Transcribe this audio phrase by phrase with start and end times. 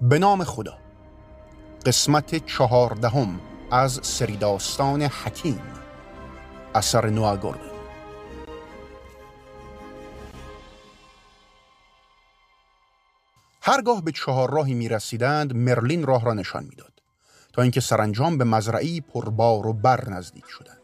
[0.00, 0.78] به نام خدا.
[1.86, 3.40] قسمت چهاردهم
[3.70, 5.62] از سری داستان حکیم.
[6.74, 7.36] اثر نوآ
[13.62, 16.92] هرگاه به چهار راهی می رسیدند مرلین راه را نشان می‌داد.
[17.52, 20.83] تا اینکه سرانجام به مزرعی پربار و بر نزدیک شدند.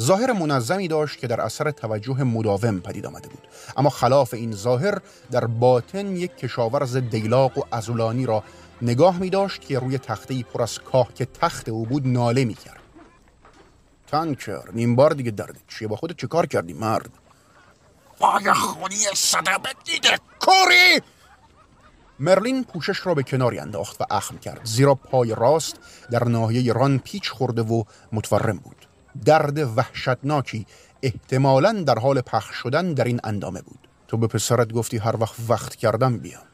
[0.00, 3.48] ظاهر منظمی داشت که در اثر توجه مداوم پدید آمده بود.
[3.76, 4.98] اما خلاف این ظاهر
[5.30, 8.44] در باطن یک کشاورز دیلاق و ازولانی را
[8.82, 12.54] نگاه می داشت که روی تخته پر از کاه که تخت او بود ناله می
[12.54, 12.80] کرد
[14.06, 17.10] تنکر نیم بار دیگه درد چیه؟ با خودت چه کار کردی مرد؟
[18.18, 21.00] پای خونی صدمه دیده کوری!
[22.18, 25.76] مرلین پوشش را به کناری انداخت و اخم کرد زیرا پای راست
[26.10, 28.89] در ناحیه ران پیچ خورده و متورم بود.
[29.24, 30.66] درد وحشتناکی
[31.02, 33.88] احتمالا در حال پخش شدن در این اندامه بود.
[34.08, 36.46] تو به پسرت گفتی هر وقت وقت کردم بیام.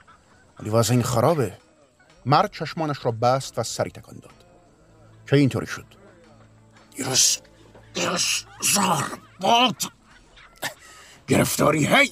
[0.61, 1.59] ولی واسه این خرابه.
[2.27, 4.35] مرد چشمانش را بست و سری تکان داد.
[5.27, 5.87] که اینطوری شد؟
[6.97, 7.39] دیروز
[7.95, 9.05] دیروز زار
[9.41, 9.93] بود.
[11.29, 12.11] گرفتاری هی.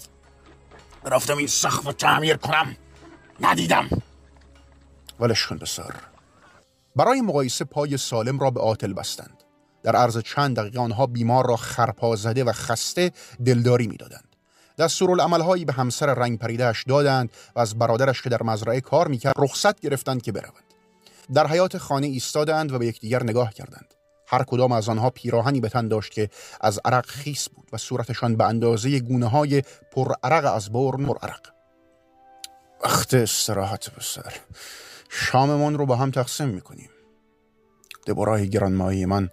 [1.05, 2.77] رفتم این سخف تعمیر کنم.
[3.41, 3.89] ندیدم.
[5.21, 5.95] ولش کن بسر
[6.97, 9.44] برای مقایسه پای سالم را به آتل بستند.
[9.85, 13.11] در عرض چند دقیقه آنها بیمار را خرپا زده و خسته
[13.45, 14.37] دلداری می‌دادند.
[15.43, 19.81] هایی به همسر رنگ پریدهش دادند و از برادرش که در مزرعه کار می‌کرد رخصت
[19.81, 20.65] گرفتند که برود
[21.35, 23.95] در حیات خانه ایستادند و به یکدیگر نگاه کردند.
[24.29, 26.31] هر کدام از آنها پیراهنی به تن داشت که
[26.61, 29.63] از عرق خیس بود و صورتشان به اندازه گونه های
[29.93, 31.41] پر عرق از برن پر عرق.
[32.85, 34.33] وقت استراحت بسر
[35.09, 36.91] شاممون رو با هم تقسیم می‌کنیم.
[38.07, 39.31] دبراه گرانمایی من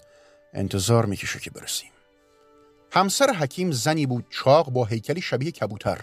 [0.53, 1.91] انتظار می‌کشه که برسیم.
[2.91, 5.99] همسر حکیم زنی بود چاق با هیکلی شبیه کبوتر.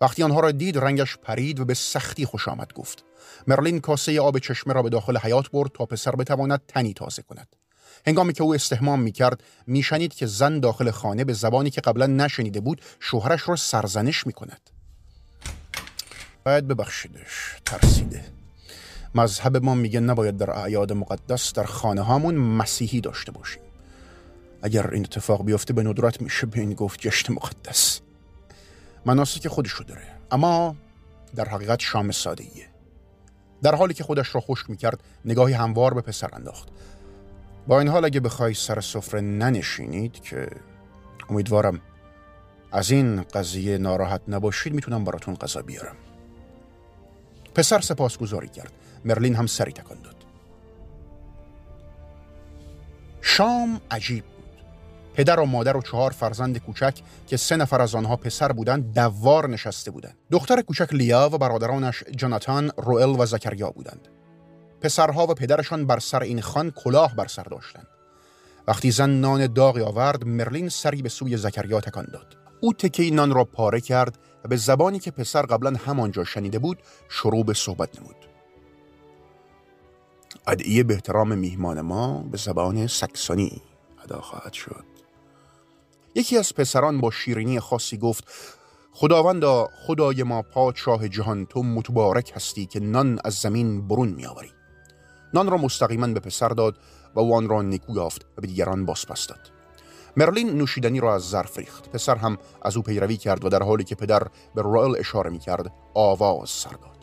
[0.00, 3.04] وقتی آنها را دید رنگش پرید و به سختی خوش آمد گفت.
[3.46, 7.56] مرلین کاسه آب چشمه را به داخل حیات برد تا پسر بتواند تنی تازه کند.
[8.06, 12.60] هنگامی که او استهمام می‌کرد میشنید که زن داخل خانه به زبانی که قبلا نشنیده
[12.60, 14.70] بود شوهرش را سرزنش می‌کند.
[16.44, 18.24] باید ببخشیدش ترسیده.
[19.16, 23.62] مذهب ما میگه نباید در اعیاد مقدس در خانه هامون مسیحی داشته باشیم.
[24.62, 28.00] اگر این اتفاق بیفته به ندرت میشه به این گفت جشن مقدس.
[29.06, 30.02] مناسک خودشو داره.
[30.30, 30.76] اما
[31.36, 32.66] در حقیقت شام ساده ایه.
[33.62, 36.68] در حالی که خودش را خشک می‌کرد نگاهی هموار به پسر انداخت.
[37.66, 40.48] با این حال اگه بخوای سر سفره ننشینید که
[41.30, 41.80] امیدوارم
[42.72, 45.96] از این قضیه ناراحت نباشید می‌تونم براتون غذا بیارم.
[47.54, 48.72] پسر سپاسگزاری کرد.
[49.06, 50.16] مرلین هم سری تکان داد.
[53.20, 54.36] شام عجیب بود.
[55.14, 59.48] پدر و مادر و چهار فرزند کوچک که سه نفر از آنها پسر بودند دوار
[59.48, 60.16] نشسته بودند.
[60.30, 64.08] دختر کوچک لیا و برادرانش جاناتان روئل و زکریا بودند.
[64.80, 67.86] پسرها و پدرشان بر سر این خان کلاه بر سر داشتند.
[68.68, 72.36] وقتی زن نان داغی آورد مرلین سری به سوی زکریا تکان داد.
[72.60, 76.78] او تکی نان را پاره کرد و به زبانی که پسر قبلا همانجا شنیده بود
[77.08, 78.35] شروع به صحبت نمود.
[80.46, 83.62] ادعیه به احترام میهمان ما به زبان سکسانی
[84.04, 84.84] ادا خواهد شد.
[86.14, 88.24] یکی از پسران با شیرینی خاصی گفت
[88.92, 94.50] خداوندا خدای ما پادشاه جهان تو متبارک هستی که نان از زمین برون میآوری.
[95.34, 96.78] نان را مستقیما به پسر داد
[97.14, 99.52] و او آن را نکو یافت و به دیگران باز داد.
[100.16, 101.88] مرلین نوشیدنی را از ظرف ریخت.
[101.88, 104.22] پسر هم از او پیروی کرد و در حالی که پدر
[104.54, 106.95] به رائل اشاره می کرد آواز سر داد.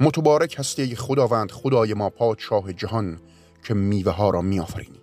[0.00, 3.20] متبارک هستی خداوند خدای ما پادشاه جهان
[3.64, 5.00] که میوه ها را می آفرینی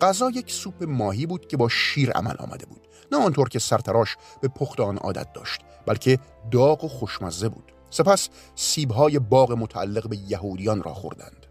[0.00, 2.88] غذا یک سوپ ماهی بود که با شیر عمل آمده بود.
[3.12, 6.18] نه آنطور که سرتراش به پخت آن عادت داشت بلکه
[6.50, 7.72] داغ و خوشمزه بود.
[7.90, 11.46] سپس سیبهای باغ متعلق به یهودیان را خوردند.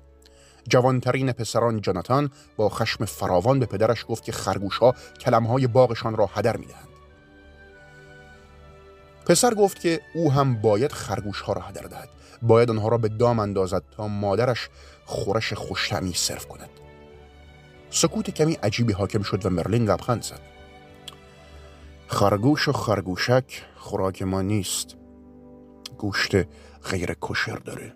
[0.70, 6.25] جوانترین پسران جاناتان با خشم فراوان به پدرش گفت که خرگوش ها کلمهای باغشان را
[6.25, 6.88] هدر می‌دهند.
[9.27, 12.09] پسر گفت که او هم باید خرگوش ها را هدر دهد.
[12.41, 14.69] باید آنها را به دام اندازد تا مادرش
[15.06, 16.69] خورش خوشتمی صرف کند.
[17.89, 20.39] سکوت کمی عجیبی حاکم شد و مرلین لبخند زد.
[22.07, 24.95] خرگوش و خرگوشک خوراک ما نیست.
[25.97, 26.35] گوشت
[26.91, 27.94] غیر کشر داره.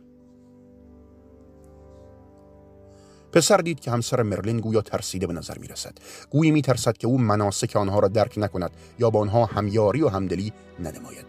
[3.33, 5.93] پسر دید که همسر مرلین گویا ترسیده به نظر می رسد
[6.29, 10.09] گویی می ترسد که او مناسک آنها را درک نکند یا با آنها همیاری و
[10.09, 11.25] همدلی ننماید.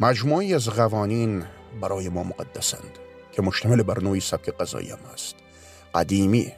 [0.00, 1.44] مجموعی از قوانین
[1.80, 2.98] برای ما مقدسند
[3.32, 5.34] که مشتمل بر نوعی سبک غذایی هم است.
[5.94, 6.52] قدیمی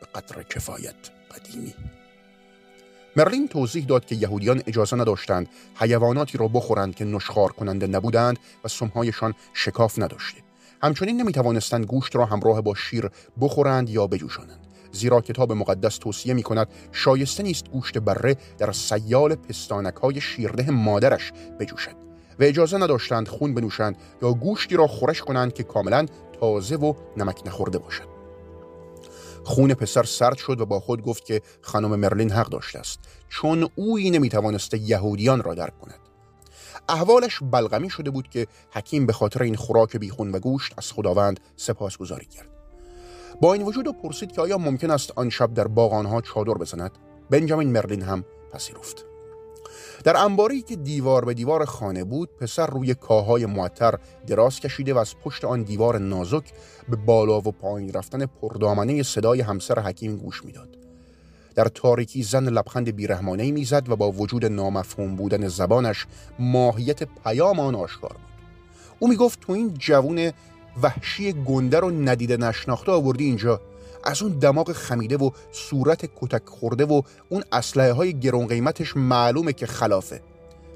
[0.00, 0.94] به قدر کفایت
[1.34, 1.74] قدیمی.
[3.16, 8.68] مرلین توضیح داد که یهودیان اجازه نداشتند حیواناتی را بخورند که نشخار کننده نبودند و
[8.68, 10.45] سمهایشان شکاف نداشته.
[10.82, 14.66] همچنین نمی توانستند گوشت را همراه با شیر بخورند یا بجوشانند.
[14.92, 20.70] زیرا کتاب مقدس توصیه می کند شایسته نیست گوشت بره در سیال پستانک های شیرده
[20.70, 21.96] مادرش بجوشد
[22.38, 26.06] و اجازه نداشتند خون بنوشند یا گوشتی را خورش کنند که کاملا
[26.40, 28.16] تازه و نمک نخورده باشد.
[29.44, 32.98] خون پسر سرد شد و با خود گفت که خانم مرلین حق داشته است.
[33.28, 36.05] چون اویی نمی‌توانسته یهودیان را درک کند.
[36.88, 41.40] احوالش بلغمی شده بود که حکیم به خاطر این خوراک بیخون و گوشت از خداوند
[41.56, 42.48] سپاسگزاری کرد.
[43.40, 46.90] با این وجود و پرسید که آیا ممکن است آن شب در باغانها چادر بزند؟
[47.30, 49.04] بنجامین مرلین هم پذیرفت.
[50.04, 53.94] در انباری که دیوار به دیوار خانه بود پسر روی کاهای معطر
[54.26, 56.52] دراز کشیده و از پشت آن دیوار نازک
[56.88, 60.85] به بالا و پایین رفتن پردامنه صدای همسر حکیم گوش می‌داد.
[61.56, 66.06] در تاریکی زن لبخند بیرحمانه می‌زد و با وجود نامفهوم بودن زبانش
[66.38, 68.20] ماهیت پیام آن آشکار بود.
[68.98, 70.32] او می‌گفت تو این جوون
[70.82, 73.60] وحشی گنده رو ندیده نشناخته آوردی اینجا.
[74.04, 79.52] از اون دماغ خمیده و صورت کتک خورده و اون اسلحه های گرون قیمتش معلومه
[79.52, 80.20] که خلافه.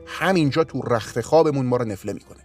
[0.06, 2.40] همینجا تو رخت خوابمون ما رو نفله می‌کنه.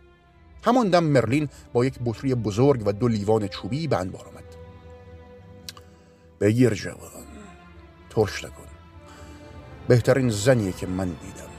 [0.63, 4.43] همان دم مرلین با یک بطری بزرگ و دو لیوان چوبی به انبار آمد.
[6.41, 7.24] بگیر جوان.
[8.15, 8.67] ترش نکن.
[9.87, 11.49] بهترین زنیه که من دیدم.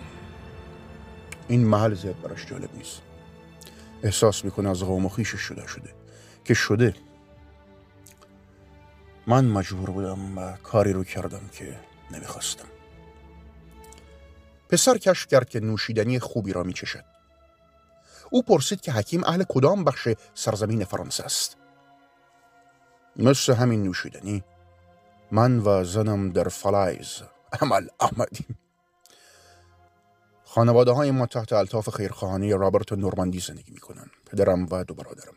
[1.48, 3.02] این محل زیاد براش جالب نیست.
[4.02, 5.94] احساس می‌کنه از قوم خیشش شده شده.
[6.44, 6.94] که شده.
[9.26, 11.80] من مجبور بودم و کاری رو کردم که
[12.10, 12.68] نمی‌خواستم.
[14.68, 17.04] پسر کشف کرد که نوشیدنی خوبی را میچشد.
[18.30, 21.56] او پرسید که حکیم اهل کدام بخش سرزمین فرانسه است.
[23.16, 24.44] مثل همین نوشیدنی
[25.30, 27.22] من و زنم در فلایز
[27.60, 28.58] عمل آمدیم
[30.56, 34.10] خانواده های ما تحت الطاف خیرخواهانی رابرت نورماندی زندگی می کنند.
[34.26, 35.34] پدرم و دو برادرم.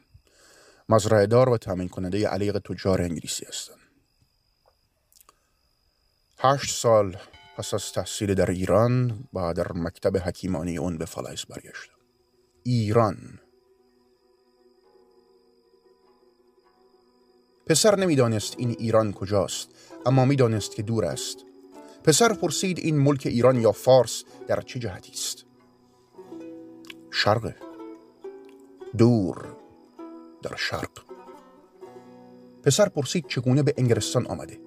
[0.90, 3.78] مزرعه دار و تامین کننده علیق تجار انگلیسی هستند.
[6.40, 7.18] هشت سال
[7.58, 11.94] پس از تحصیل در ایران و در مکتب حکیمانی اون به فلایس برگشتم.
[12.64, 13.40] ایران
[17.70, 19.70] پسر نمی‌دانست این ایران کجاست
[20.06, 21.38] اما می‌دانست که دور است.
[22.04, 25.46] پسر پرسید این ملک ایران یا فارس در چه جهتی است.
[27.12, 27.54] شرق.
[28.98, 29.46] دور.
[30.42, 30.90] در شرق.
[32.64, 34.60] پسر پرسید چگونه به انگلستان آمده.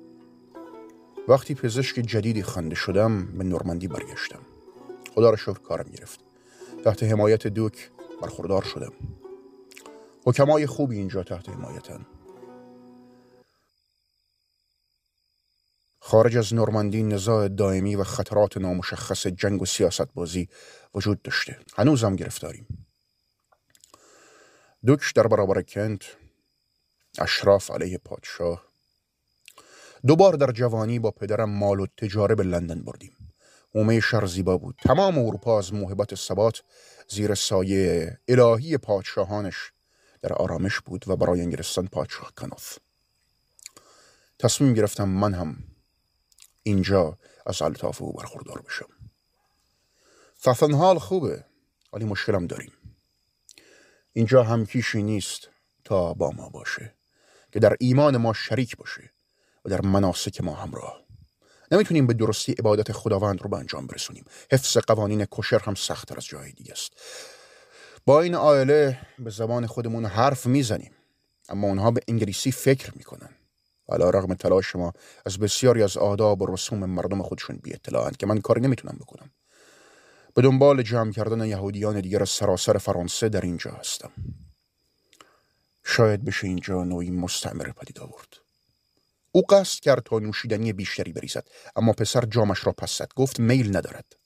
[1.28, 4.43] وقتی پزشک جدیدی خنده شدم به نورمندی برگشتم.
[5.15, 6.20] خدا را شکر کارم گرفت.
[6.84, 7.91] تحت حمایت دوک
[8.22, 8.93] برخوردار شدم.
[10.24, 12.06] حکمای خوبی اینجا تحت حمایتن.
[16.04, 20.48] خارج از نورماندی نزاع دائمی و خطرات نامشخص جنگ و سیاست بازی
[20.94, 21.58] وجود داشته.
[21.76, 22.86] هنوزم گرفتاریم.
[24.86, 26.00] دوک در برابر کنت
[27.18, 28.64] اشراف علیه پادشاه.
[30.06, 33.16] دوبار در جوانی با پدرم مال و تجاره به لندن بردیم.
[33.74, 34.74] اومه شهر زیبا بود.
[34.78, 36.62] تمام اروپا از محبت ثبات
[37.08, 39.72] زیر سایه الهی پادشاهانش
[40.22, 42.78] در آرامش بود و برای انگلستان پادشاه کناف
[44.38, 45.56] تصمیم گرفتم من هم
[46.62, 48.88] اینجا از الطاف او برخوردار بشم
[50.74, 51.44] حال خوبه
[51.92, 52.72] ولی مشکلم داریم.
[54.12, 55.48] اینجا هم کیشی نیست
[55.84, 56.94] تا با ما باشه
[57.52, 59.10] که در ایمان ما شریک باشه
[59.64, 61.02] و در مناسک ما همراه.
[61.72, 64.24] نمی‌تونیم به درستی عبادت خداوند رو به انجام برسونیم.
[64.52, 66.92] حفظ قوانین کشر هم سختتر از جای دیگه است.
[68.06, 70.92] با این عائله به زبان خودمون حرف می‌زنیم
[71.48, 73.34] اما اونها به انگلیسی فکر می‌کنن.
[73.93, 74.93] علا رغم تلاش ما
[75.27, 79.31] از بسیاری از آداب و رسوم مردم خودشون بی اطلاعند که من کاری نمی‌تونم بکنم.
[80.34, 84.13] به دنبال جمع کردن یهودیان دیگر از سراسر فرانسه در اینجا هستم.
[85.84, 88.37] شاید بشه اینجا نوعی مستعمره پدید آورد.
[89.32, 94.17] او قصد کرد تا نوشیدنی بیشتری بریزد اما پسر جامش را پس گفت میل ندارد.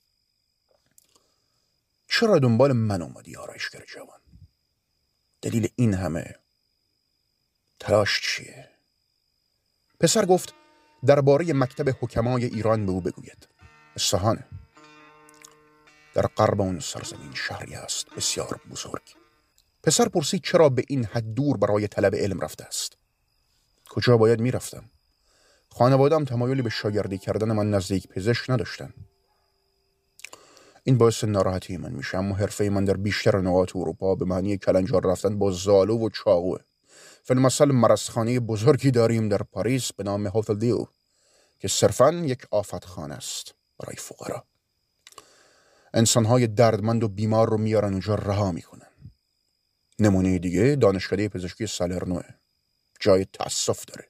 [2.07, 4.19] چرا دنبال من اومدی آرایشگر جوان؟
[5.41, 6.35] دلیل این همه
[7.79, 8.76] تلاش چیه؟
[9.99, 10.53] پسر گفت
[11.05, 13.47] درباره مکتب حکمای ایران به او بگوید.
[13.95, 14.45] اصفهانه.
[16.13, 19.01] در قرب اون سرزمین شهری است بسیار بزرگ.
[19.83, 22.97] پسر پرسید چرا به این حد دور برای طلب علم رفته است؟
[23.89, 24.83] کجا باید می‌رفتم؟
[25.69, 28.93] خانوادم تمایلی به شاگردی کردن من نزدیک پزشک نداشتن
[30.83, 35.05] این باعث ناراحتی من میشه اما حرفه من در بیشتر نقاط اروپا به معنی کلنجار
[35.05, 36.59] رفتن با زالو و چاقوه.
[37.23, 40.85] فیلمسل مرسخانه بزرگی داریم در پاریس به نام هوتل دیو
[41.59, 44.43] که صرفا یک آفتخانه است برای فقرا.
[45.93, 48.87] انسانهای دردمند و بیمار رو میارن اونجا رها می‌کنن.
[49.99, 52.23] نمونه دیگه دانشکده پزشکی سالرنوه.
[52.99, 54.07] جای تأسف داره.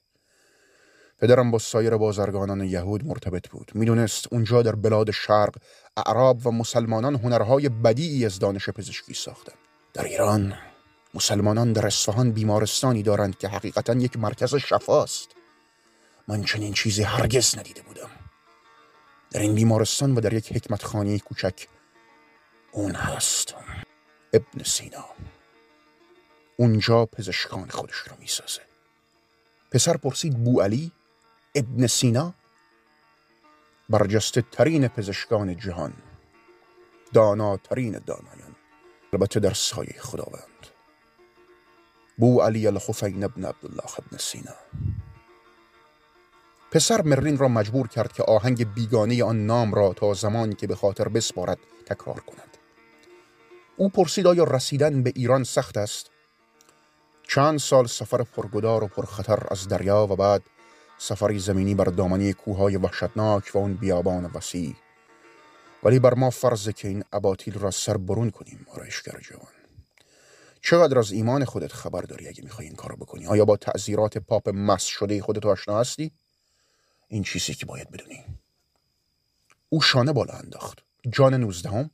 [1.20, 3.72] پدرم با سایر بازرگانان یهود مرتبط بود.
[3.76, 5.56] می‌دونست اونجا در بلاد شرق
[5.98, 9.54] اعراب و مسلمانان هنرهای بدیعی از دانش پزشکی ساختن.
[9.94, 10.54] در ایران
[11.18, 15.30] مسلمانان در اصفهان بیمارستانی دارند که حقیقتا یک مرکز شفاست
[16.28, 18.10] من چنین چیزی هرگز ندیده بودم.
[19.32, 21.68] در این بیمارستان و در یک حکمت خانه کوچک
[22.72, 23.56] اون هست.
[24.34, 25.06] ابن سینا.
[26.58, 28.62] اونجا پزشکان خودش رو می‌سازه.
[29.72, 30.92] پسر پرسید بو علی
[31.56, 32.34] ابن سینا؟
[33.90, 35.94] برجسته ترین پزشکان جهان.
[37.14, 38.56] داناترین دانایان
[39.14, 40.57] البته در سایه خداوند.
[42.18, 44.56] بو علی الخفین ابن عبدالله ابن سینا.
[46.72, 50.76] پسر مرین را مجبور کرد که آهنگ بیگانه آن نام را تا زمانی که به
[50.76, 52.58] خاطر بسپارد تکرار کند.
[53.78, 56.10] او پرسید آیا رسیدن به ایران سخت است؟
[57.24, 60.42] چند سال سفر پرگدار و پرخطر از دریا و بعد
[60.98, 64.76] سفری زمینی بر دامنی کوههای وحشتناک و اون بیابان وسیع.
[65.84, 69.57] ولی بر ما فرض که این اباطیل را سر برون کنیم آرایشگر جوان.
[70.62, 74.50] چقدر از ایمان خودت خبر داری اگه می‌خوای این کارو بکنی؟ آیا با تعذیرات پاپ
[74.54, 76.12] مس شده خودت آشنا هستی؟
[77.08, 78.26] این چیزی که باید بدونی.
[79.70, 80.80] او شانه بالا انداخت.
[81.10, 81.90] جان نوزدهم.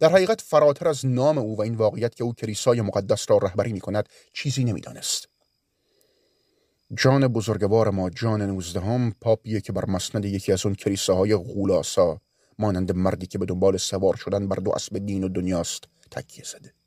[0.00, 3.72] در حقیقت فراتر از نام او و این واقعیت که او کلیسای مقدس را رهبری
[3.72, 5.28] می کند چیزی نمی‌دانست.
[6.94, 12.20] جان بزرگوار ما جان نوزدهم پاپیه که بر مسند یکی از اون کلیساهای غولاسا
[12.58, 16.77] مانند مردی که به دنبال سوار شدن بر دو اسب دین و دنیاست تکیه زده.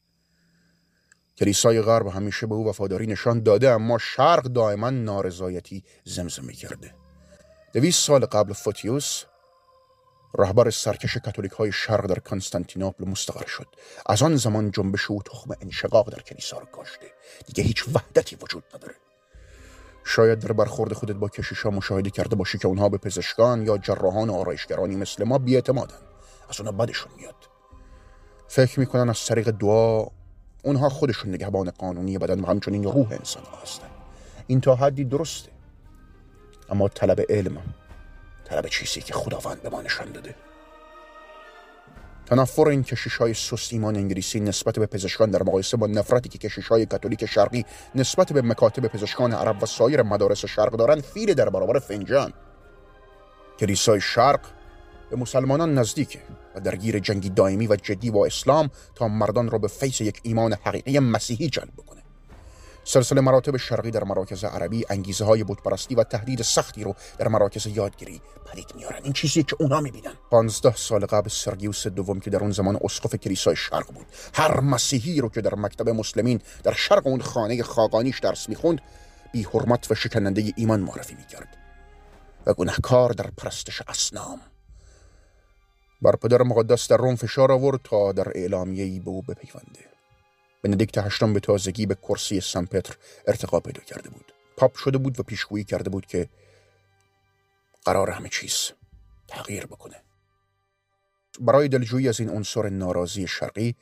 [1.42, 6.94] کلیسای غرب همیشه به او وفاداری نشان داده اما شرق دائما نارضایتی زمزمه کرده.
[7.74, 9.24] دویست سال قبل فوتیوس
[10.38, 13.68] رهبر سرکش کاتولیک های شرق در کنستانتینوپل مستقر شد.
[14.06, 17.08] از آن زمان جنبش او تخم انشقاق در کلیسا را کاشته.
[17.46, 18.96] دیگه هیچ وحدتی وجود نداره.
[20.04, 24.30] شاید در برخورد خودت با کشیشا مشاهده کرده باشی که اونها به پزشکان یا جراحان
[24.30, 26.00] آرایشگرانی مثل ما بیاعتمادن.
[26.50, 27.36] از اونها بدشون میاد.
[28.48, 30.21] فکر می‌کنن از طریق دعا
[30.64, 33.88] اونها خودشون نگهبان قانونی بدن و همچنین روح انسان هستن.
[34.48, 35.52] این تا حدی درسته.
[36.70, 37.58] اما طلب علم
[38.46, 40.36] طلب چیزی که خداوند به ما نشان داده.
[42.26, 46.68] تنفر این کشیش های سست انگلیسی نسبت به پزشکان در مقایسه با نفرتی که کشیش
[46.68, 47.66] های کاتولیک شرقی
[47.96, 52.34] نسبت به مکاتب پزشکان عرب و سایر مدارس شرق دارند فیل در برابر فنجان.
[53.60, 54.40] کلیسای شرق
[55.10, 56.20] به مسلمانان نزدیکه.
[56.56, 60.54] و درگیر جنگی دائمی و جدی با اسلام تا مردان را به فیض یک ایمان
[60.54, 62.02] حقیقی مسیحی جلب بکنه.
[62.84, 67.68] سلسله مراتب شرقی در مراکز عربی انگیزه های بودپرستی و تهدید سختی رو در مراکز
[67.68, 70.14] یادگیری پدید میارن این چیزی که اونا می‌بینن.
[70.32, 74.06] 15 سال قبل سرگیوس دوم که در اون زمان اسقف کلیسای شرق بود.
[74.34, 78.82] هر مسیحی رو که در مکتب مسلمین در شرق اون خانه خاقانیش درس می‌خوند
[79.34, 81.58] بی حرمت و شکننده ایمان معرفی می‌کرد.
[82.46, 84.40] و گنهکار در پرستش اسنام
[86.02, 89.86] بر پدر مقدس در روم فشار آورد تا در اعلامیه‌ای به او بپیونده.
[90.64, 92.96] بندیکت هشتم به تازگی به کرسی سن پتر
[93.28, 94.34] ارتقا پیدا کرده بود.
[94.58, 96.30] پاپ شده بود و پیشگویی کرده بود که
[97.86, 98.72] قرار همه چیز
[99.28, 99.96] تغییر بکنه.
[101.40, 103.76] برای دلجویی از این عنصر ناراضی شرقی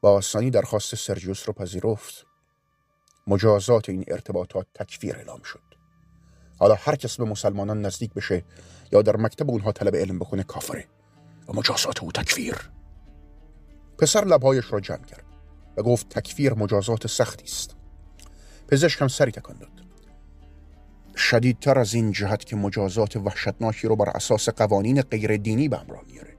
[0.00, 2.26] با آسانی درخواست سرجیوس رو پذیرفت.
[3.26, 5.62] مجازات این ارتباطات تکفیر اعلام شد.
[6.58, 8.44] حالا هر کس به مسلمانان نزدیک بشه
[8.92, 10.88] یا در مکتب اونها طلب علم بکنه کافره.
[11.48, 12.70] و مجازات او تکفیر.
[13.98, 15.24] پسر لبهایش را جمع کرد
[15.76, 17.76] و گفت تکفیر مجازات سختی است.
[18.68, 19.70] پزشک هم سری تکان داد.
[21.16, 26.02] شدیدتر از این جهت که مجازات وحشتناکی رو بر اساس قوانین غیر دینی به همراه
[26.06, 26.36] میاره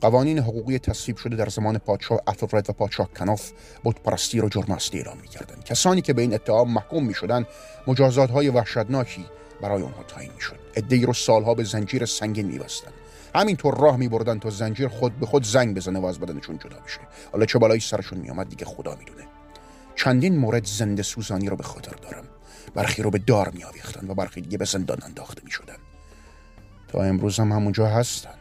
[0.00, 3.52] قوانین حقوقی تصویب شده در زمان پادشاه اتلرد و پادشاه کناف
[3.84, 5.64] بود پرستی رو جرم اصلی اعلام می‌کردند.
[5.64, 7.46] کسانی که به این اتهام محکوم می‌شدند
[7.86, 9.26] مجازات های وحشتناکی
[9.60, 10.58] برای آنها تعیین می‌شد.
[10.76, 12.92] عدهای رو سالها به زنجیر سنگین میبستند.
[13.34, 17.00] همینطور راه میبردن تا زنجیر خود به خود زنگ بزنه و از بدنشون جدا بشه.
[17.32, 19.24] حالا چه بالایی سرشون میآمد دیگه خدا می‌دونه.
[19.96, 22.24] چندین مورد زنده سوزانی رو به خاطر دارم.
[22.74, 25.76] برخی رو به دار میآویختن و برخی دیگه به زندان انداخته می‌شدن.
[26.88, 28.34] تا امروز هم همونجا هستن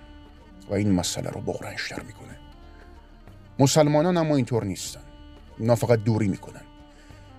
[0.69, 2.39] و این مسئله رو بغرنشتر می‌کنه.
[3.59, 5.01] مسلمانان اما اینطور نیستن.
[5.59, 6.61] اونا فقط دوری می‌کنن.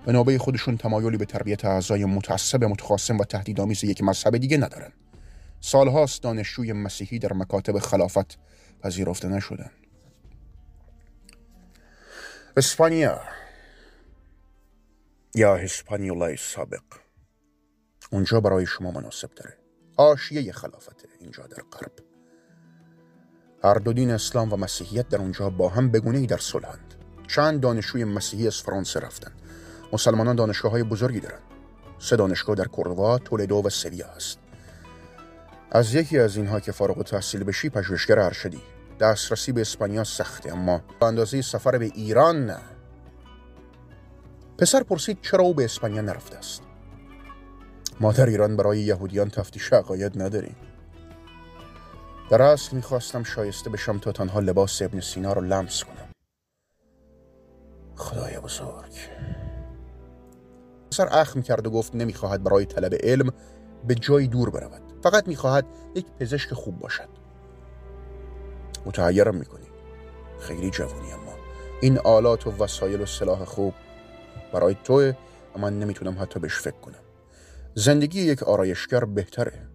[0.05, 4.91] به نوبه خودشون تمایلی به تربیت اعضای متعصب متخاصم و تهدیدآمیز یک مذهب دیگه ندارن.
[5.65, 8.37] سالهاست دانشجوی مسیحی در مکاتب خلافت
[8.81, 9.71] پذیرفته نشدن.
[12.57, 13.21] اسپانیا.
[15.35, 16.83] یا هسپانیولای سابق.
[18.11, 19.57] اونجا برای شما مناسب داره
[19.97, 21.91] آشیه خلافته اینجا در غرب.
[23.63, 26.93] هر دو دین اسلام و مسیحیت در اونجا با هم بگونه در صلحند
[27.27, 29.31] چند دانشجوی مسیحی از فرانسه رفتن.
[29.93, 31.39] مسلمانان دانشگاه های بزرگی دارن.
[31.99, 34.42] سه دانشگاه در کوردوا، تولدو و سویا است
[35.73, 38.61] از یکی از اینها که فارغ تحصیل بشی پژوهشگر ارشدی.
[38.99, 42.57] دسترسی به اسپانیا سخته اما اندازه سفر به ایران نه.
[44.57, 46.61] پسر پرسید چرا او به اسپانیا نرفته است؟
[47.99, 50.55] ما در ایران برای یهودیان تفتیش عقاید نداریم
[52.29, 56.07] در اصل می‌خواستم شایسته بشم تا تنها لباس ابن سینا رو لمس کنم.
[57.95, 58.93] خدای بزرگ.
[60.91, 63.29] پسر اخم کرد و گفت نمی‌خواهد برای طلب علم
[63.87, 64.81] به جایی دور برود.
[65.03, 67.09] فقط می‌خواهد یک پزشک خوب باشد.
[68.85, 69.67] متحیرم می‌کنی.
[70.39, 71.33] خیلی جوانی اما.
[71.81, 73.73] این آلات و وسایل و سلاح خوب
[74.53, 75.13] برای توه
[75.55, 77.03] و من نمی‌تونم حتی بهش فکر کنم.
[77.75, 79.69] زندگی یک آرایشگر بهتره.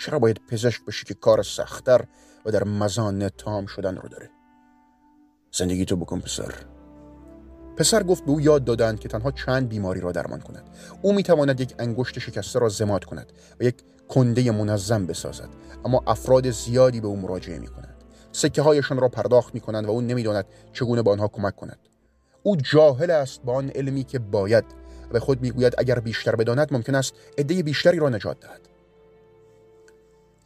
[0.00, 2.04] چرا باید پزشک بشی که کار سختتر
[2.44, 4.30] و در مزان تام شدن رو داره؟
[5.52, 6.54] زندگی تو بکن پسر.
[7.80, 10.62] پسر گفت به او یاد دادند که تنها چند بیماری را درمان کند.
[11.02, 13.74] او می‌تواند یک انگشت شکسته را زماد کند و یک
[14.08, 15.48] کنده منظم بسازد
[15.84, 17.94] اما افراد زیادی به او مراجعه می کنند
[18.32, 21.78] سکه هایشان را پرداخت می کنند و او نمی‌داند چگونه به آنها کمک کند.
[22.42, 24.64] او جاهل است با آن علمی که باید
[25.12, 28.60] به خود می‌گوید اگر بیشتر بداند ممکن است عده بیشتری را نجات دهد.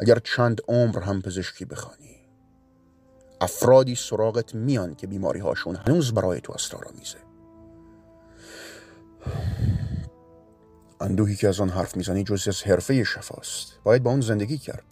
[0.00, 2.16] اگر چند عمر هم پزشکی بخوانی
[3.40, 7.23] افرادی سراغت میان که بیماری هاشون هنوز برای تو اسرارآمیزه
[11.00, 13.78] اندوهی که از آن حرف می‌زنی جزی از حرفه شفاست.
[13.84, 14.84] باید با اون زندگی کرد.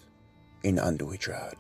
[0.63, 1.57] این اندوه جهل.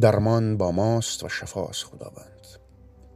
[0.00, 2.46] درمان با ماست و شفاست خداوند.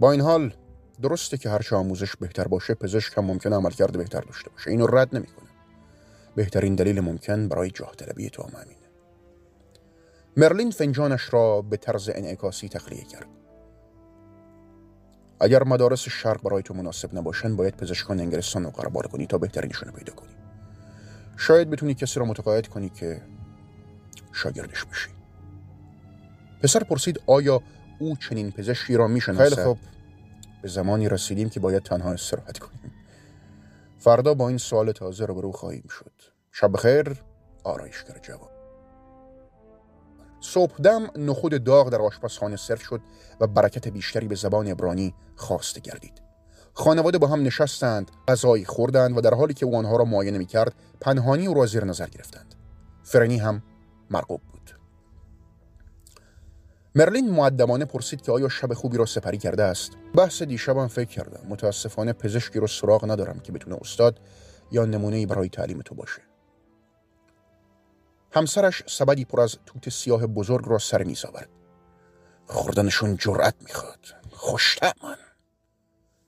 [0.00, 0.54] با این حال
[1.02, 4.70] درسته که هرچه آموزش بهتر باشه پزشک هم ممکنه عمل کرده بهتر داشته باشه.
[4.70, 5.48] اینو رد نمی‌کنه.
[6.34, 8.52] بهترین دلیل ممکن برای جاه طلبی تو هم
[10.36, 13.26] مرلین فنجانش را به طرز انعکاسی تخلیه کرد.
[15.40, 19.88] اگر مدارس شرق برای تو مناسب نباشن باید پزشکان انگلستان رو قرار کنی تا بهترینشون
[19.88, 20.34] رو پیدا کنی.
[21.36, 23.22] شاید بتونی کسی را متقاعد کنی که
[24.32, 25.10] شاگردش بشی.
[26.62, 27.62] پسر پرسید آیا
[27.98, 29.78] او چنین پزشکی را می‌شناسد؟ خیلی خوب.
[30.62, 32.92] به زمانی رسیدیم که باید تنها استراحت کنیم.
[33.98, 36.12] فردا با این سوال تازه رو برو خواهیم شد.
[36.52, 37.16] شب خیر
[37.64, 38.53] آرایشگر جواب
[40.44, 43.00] صبح دم نخود داغ در آشپزخانه سرو شد
[43.40, 46.22] و برکت بیشتری به زبان ابرانی خواسته گردید.
[46.72, 50.46] خانواده با هم نشستند غذایی خوردند و در حالی که او آنها را معاینه می
[50.46, 52.54] کرد پنهانی او را زیر نظر گرفتند.
[53.02, 53.62] فرنی هم
[54.10, 54.70] مرغوب بود.
[56.94, 61.48] مرلین معدمانه پرسید که آیا شب خوبی را سپری کرده است؟ بحث دیشبم فکر کردم.
[61.48, 64.20] متاسفانه پزشکی رو سراغ ندارم که بتونه استاد
[64.72, 66.33] یا نمونه برای تعلیم تو باشه.
[68.34, 71.48] همسرش سبدی پر از توت سیاه بزرگ را سر میز آورد.
[72.46, 73.98] خوردنشون جرأت می‌خواد.
[74.30, 75.16] خوشتمن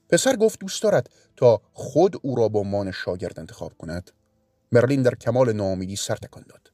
[0.09, 4.11] پسر گفت دوست دارد تا خود او را به عنوان شاگرد انتخاب کند.
[4.71, 6.71] مرلین در کمال ناامیدی سر تکان داد.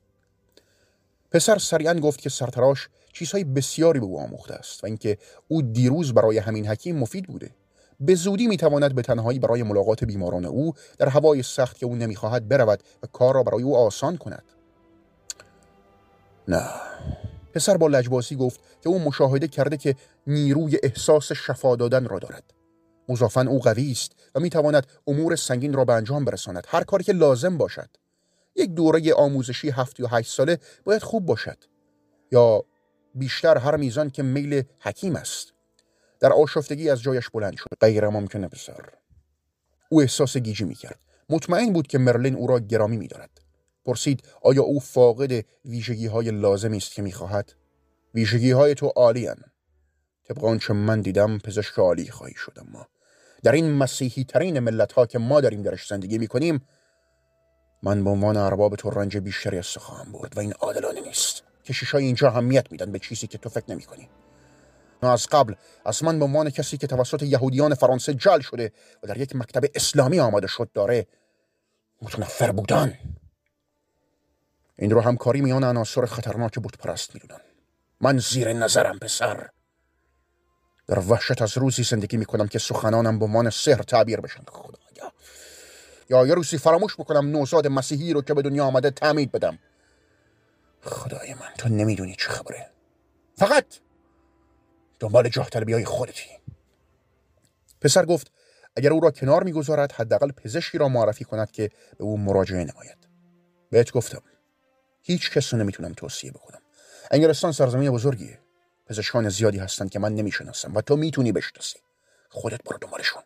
[1.32, 5.18] پسر سریعا گفت که سرتراش چیزهای بسیاری به او آموخته است و اینکه
[5.48, 7.56] او دیروز برای همین حکیم مفید بوده.
[8.00, 12.48] به زودی می‌تواند به تنهایی برای ملاقات بیماران او در هوای سخت که او نمی‌خواهد
[12.48, 14.44] برود و کار را برای او آسان کند.
[16.48, 16.70] نه.
[17.54, 19.96] پسر با لجباسی گفت که او مشاهده کرده که
[20.28, 22.44] نیروی احساس شفا دادن را دارد.
[23.10, 26.68] مضافا او قوی است و می‌تواند امور سنگین را به انجام برساند.
[26.68, 27.90] هر کاری که لازم باشد.
[28.56, 31.58] یک دوره آموزشی هفت یا هشت ساله باید خوب باشد.
[32.32, 32.64] یا
[33.16, 35.54] بیشتر هر میزان که میل حکیم است.
[36.20, 37.70] در آشفتگی از جایش بلند شد.
[37.82, 38.90] غیر ممکنه پسر.
[39.90, 41.00] او احساس گیجی می‌کرد.
[41.30, 43.43] مطمئن بود که مرلین او را گرامی میدارد.
[43.86, 47.54] پرسید آیا او فاقد ویژگی های لازمی است که می‌خواهد؟
[48.16, 49.44] ویژگی های تو عالی هن.
[50.28, 52.88] طبق آنچه من دیدم پزشک عالی خواهی شد اما
[53.44, 56.62] در این مسیحی ترین ملت ها که ما داریم درش زندگی می‌کنیم
[57.84, 62.06] من به عنوان ارباب تو رنج بیشتری از خواهم برد و این عادلانه نیست کشیشای
[62.06, 64.10] اینجا اهمیت میدن به چیزی که تو فکر نمی‌کنی.
[65.02, 65.54] از قبل
[65.86, 68.72] از من به عنوان کسی که توسط یهودیان فرانسه جل شده
[69.04, 71.08] و در یک مکتب اسلامی آماده شد داره
[72.02, 72.94] متنفر بودن.
[74.78, 77.42] این رو همکاری میان عناصر خطرناک بود پرست می‌دونن
[78.02, 79.50] من زیر نظرم پسر.
[80.88, 84.44] در وحشت از روزی زندگی می‌کنم که سخنانم به عنوان سحر تعبیر بشن.
[84.48, 84.84] خدا
[86.10, 89.60] یا یه روزی فراموش بکنم نوزاد مسیحی رو که به دنیا آمده تعمید بدم.
[90.82, 92.70] خدای من تو نمی‌دونی چه خبره.
[93.36, 93.66] فقط
[95.00, 96.30] دنبال جاه طلبی خودتی.
[97.82, 98.32] پسر گفت
[98.76, 102.98] اگر او را کنار می‌گذارد حداقل پزشکی را معرفی کند که به او مراجعه نماید.
[103.70, 104.22] بهت گفتم.
[105.04, 106.62] هیچ کس رو نمی‌تونم توصیه بکنم.
[107.12, 108.40] انگلستان سرزمین بزرگیه.
[108.86, 111.80] پزشکان زیادی هستند که من نمی‌شناسم و تو می‌تونی بشناسی.
[112.30, 113.24] خودت برو دنبالشون.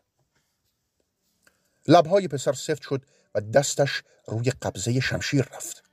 [1.87, 3.01] لبهای پسر سفت شد
[3.35, 5.83] و دستش روی قبضه شمشیر رفت.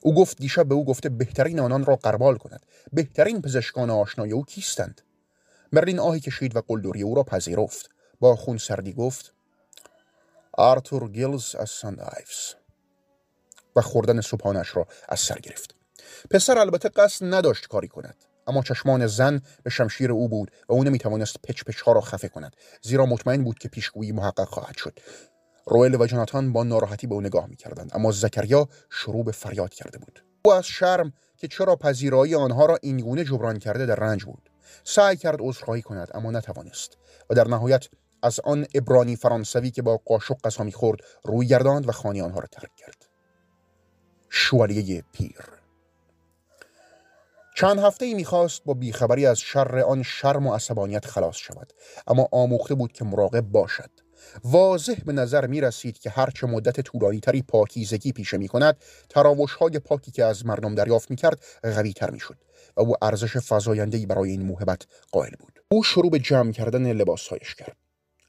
[0.00, 2.66] او گفت دیشب به او گفته بهترین آنان را قربال کند.
[2.92, 5.02] بهترین پزشکان آشنای او کیستند؟
[5.72, 7.90] مرلین آهی کشید و قلدری او را پذیرفت.
[8.20, 9.32] با خون سردی گفت
[10.52, 12.54] آرتور گیلز از سند آیفز
[13.76, 15.74] و خوردن صبحانش را از سر گرفت.
[16.30, 20.84] پسر البته قصد نداشت کاری کند اما چشمان زن به شمشیر او بود و او
[20.84, 24.98] نمی‌توانست پچ پچ ها را خفه کند زیرا مطمئن بود که پیشگویی محقق خواهد شد.
[25.66, 29.98] روئل و جناتان با ناراحتی به او نگاه می‌کردند اما زکریا شروع به فریاد کرده
[29.98, 30.24] بود.
[30.44, 34.50] او از شرم که چرا پذیرایی آنها را اینگونه جبران کرده در رنج بود.
[34.84, 36.98] سعی کرد عذرخواهی کند اما نتوانست
[37.30, 37.88] و در نهایت
[38.22, 42.46] از آن ابرانی فرانسوی که با قاشق غذا می‌خورد روی گرداند و خانی آنها را
[42.52, 43.11] ترک کرد.
[44.34, 45.40] شوالیه پیر.
[47.56, 51.72] چند هفته ای می‌خواست با بیخبری از شر آن شرم و عصبانیت خلاص شود
[52.06, 53.90] اما آموخته بود که مراقب باشد.
[54.44, 58.76] واضح به نظر می رسید که هرچه مدت طولانی تری پاکیزگی پیشه می کند
[59.08, 62.36] تراوش های پاکی که از مردم دریافت می کرد قوی تر می شد
[62.76, 65.60] و او ارزش فضاینده برای این موهبت قائل بود.
[65.68, 67.76] او شروع به جمع کردن لباسهایش کرد.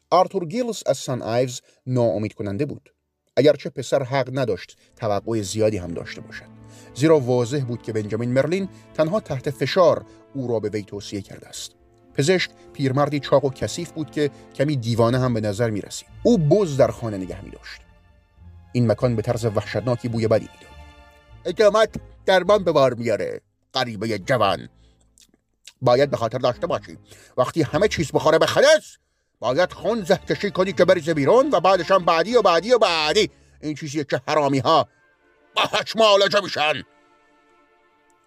[0.10, 2.94] آرتور گیلز از سن آیوز ناامید کننده بود.
[3.38, 6.46] اگرچه پسر حق نداشت توقع زیادی هم داشته باشد.
[6.96, 11.48] زیرا واضح بود که بنجامین مرلین تنها تحت فشار او را به وی توصیه کرده
[11.48, 11.72] است.
[12.13, 16.38] پزشک پیرمردی چاق و کثیف بود که کمی دیوانه هم به نظر می رسید او
[16.38, 17.82] بز در خانه نگه می داشت
[18.72, 20.74] این مکان به طرز وحشتناکی بوی بدی می‌داد.
[21.46, 21.89] اقامت
[22.26, 23.41] درمان به بار میاره
[23.74, 24.69] قریبه جوان.
[25.82, 26.98] باید به خاطر داشته باشی.
[27.38, 28.96] وقتی همه چیز بخوره به خلص
[29.43, 32.77] باید خون زه کشی کنی که بریزه بیرون و بعدش هم بعدی و بعدی و
[32.77, 33.29] بعدی.
[33.62, 34.88] این چیزیه که حرامی ها
[35.56, 35.63] با
[35.95, 36.73] معالجه میشن.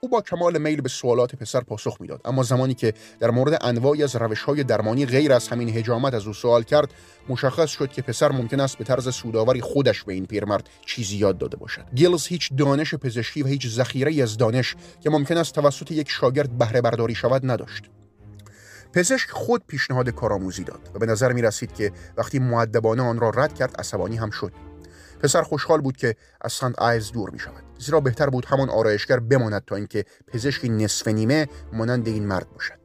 [0.01, 2.21] او با کمال میل به سوالات پسر پاسخ می‌داد.
[2.25, 6.27] اما زمانی که در مورد انواعی از روش های درمانی غیر از همین هجامت از
[6.27, 6.95] او سوال کرد
[7.29, 11.39] مشخص شد که پسر ممکن است به طرز سوداوری خودش به این پیرمرد چیزی یاد
[11.39, 11.85] داده باشد.
[11.95, 16.59] گیلز هیچ دانش پزشکی و هیچ ذخیره از دانش که ممکن است توسط یک شاگرد
[16.59, 17.85] بهره برداری شود نداشت.
[18.97, 23.31] پزشک خود پیشنهاد کارآموزی داد و به نظر می رسید که وقتی معدبانه آن را
[23.31, 24.53] رد کرد عصبانی هم شد.
[25.21, 29.21] پسر خوشحال بود که از سنت آیز دور می شود زیرا بهتر بود همان آرایشگر
[29.21, 32.79] بماند تا اینکه پزشکی نصف نیمه مانند این مرد باشد.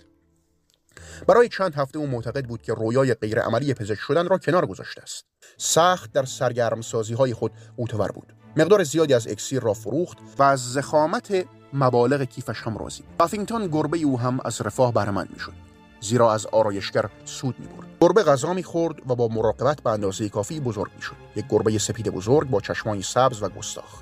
[1.28, 5.26] برای چند هفته او معتقد بود که رویای غیرعملی پزشک شدن را کنار گذاشته است.
[5.58, 8.34] سخت در سرگرم سازی های خود اوتور بود.
[8.58, 13.04] مقدار زیادی از اکسیر را فروخت و از زخامت مبالغ کیفش هم راضی.
[13.18, 15.71] بافینگتون گربه او هم از رفاه بهرهمند می‌شد.
[16.02, 20.92] زیرا از آرایشگر سود برد گربه غذا می‌خورد و با مراقبت به اندازه کافی بزرگ
[20.96, 21.16] می‌شد.
[21.36, 24.02] یک گربه سپید بزرگ با چشمانی سبز و گستاخ.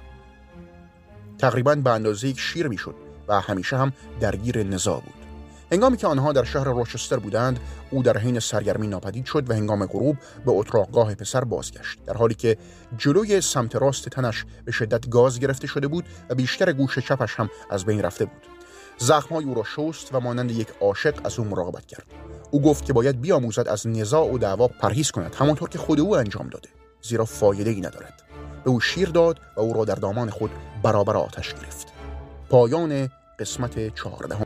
[1.38, 2.96] تقریبا به اندازه یک شیر می‌شد
[3.28, 5.14] و همیشه هم درگیر نزا بود.
[5.72, 7.60] هنگامی که آنها در شهر روچستر بودند
[7.92, 12.00] او در حین سرگرمی ناپدید شد و هنگام غروب به اتراقگاه پسر بازگشت.
[12.06, 12.58] در حالی که
[12.98, 17.50] جلوی سمت راست تنش به شدت گاز گرفته شده بود و بیشتر گوش چپش هم
[17.70, 18.59] از بین رفته بود.
[19.00, 22.06] زخمهای او را شست و مانند یک عاشق از او مراقبت کرد.
[22.52, 26.18] او گفت که باید بیاموزد از نزاع و دعوا پرهیز کند همانطور که خود او
[26.18, 26.70] انجام داده
[27.02, 28.24] زیرا فایده ای ندارد.
[28.64, 30.52] به او شیر داد و او را در دامان خود
[30.84, 31.88] برابر آتش گرفت.
[32.50, 33.10] پایان
[33.40, 34.46] قسمت چهاردهم.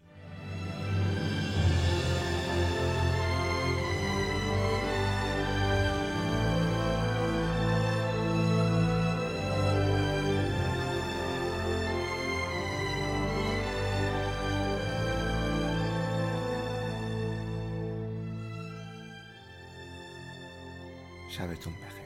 [21.41, 22.00] شبتون بخیر.